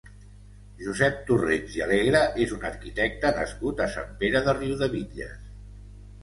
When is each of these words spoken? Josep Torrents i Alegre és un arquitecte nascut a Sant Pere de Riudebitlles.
Josep 0.85 1.19
Torrents 1.27 1.75
i 1.79 1.83
Alegre 1.87 2.21
és 2.45 2.55
un 2.55 2.65
arquitecte 2.71 3.31
nascut 3.41 3.85
a 3.87 3.89
Sant 3.97 4.11
Pere 4.25 4.43
de 4.49 4.57
Riudebitlles. 4.63 5.47